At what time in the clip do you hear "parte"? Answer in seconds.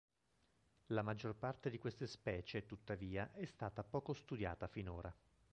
1.35-1.69